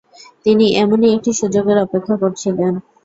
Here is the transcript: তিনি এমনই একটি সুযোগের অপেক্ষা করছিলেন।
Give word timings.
তিনি 0.45 0.65
এমনই 0.75 1.13
একটি 1.15 1.31
সুযোগের 1.39 1.77
অপেক্ষা 1.79 2.15
করছিলেন। 2.17 2.73